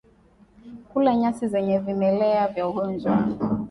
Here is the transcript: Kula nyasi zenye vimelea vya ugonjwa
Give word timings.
Kula 0.89 1.15
nyasi 1.15 1.47
zenye 1.47 1.79
vimelea 1.79 2.47
vya 2.47 2.67
ugonjwa 2.69 3.15